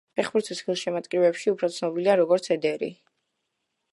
ფეხბურთის 0.17 0.61
გულშემატკივრებში 0.69 1.51
უფრო 1.53 1.69
ცნობილია 1.77 2.17
როგორც 2.23 2.51
ედერი. 2.59 2.93